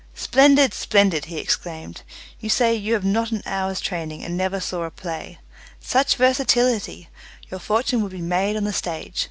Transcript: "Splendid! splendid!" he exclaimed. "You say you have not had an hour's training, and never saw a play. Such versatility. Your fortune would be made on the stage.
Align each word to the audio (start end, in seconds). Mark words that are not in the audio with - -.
"Splendid! 0.15 0.73
splendid!" 0.73 1.25
he 1.25 1.37
exclaimed. 1.37 2.01
"You 2.39 2.49
say 2.49 2.73
you 2.73 2.95
have 2.95 3.05
not 3.05 3.29
had 3.29 3.37
an 3.41 3.43
hour's 3.45 3.79
training, 3.79 4.23
and 4.25 4.35
never 4.35 4.59
saw 4.59 4.81
a 4.85 4.89
play. 4.89 5.37
Such 5.79 6.15
versatility. 6.15 7.07
Your 7.51 7.59
fortune 7.59 8.01
would 8.01 8.11
be 8.11 8.19
made 8.19 8.57
on 8.57 8.63
the 8.63 8.73
stage. 8.73 9.19